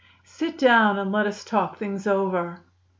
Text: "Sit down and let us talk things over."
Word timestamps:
"Sit 0.23 0.57
down 0.57 0.97
and 0.97 1.11
let 1.11 1.27
us 1.27 1.43
talk 1.45 1.77
things 1.77 2.07
over." 2.07 2.61